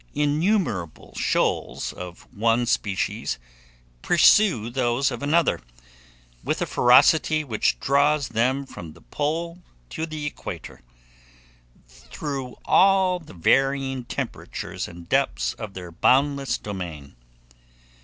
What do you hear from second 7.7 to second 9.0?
draws them from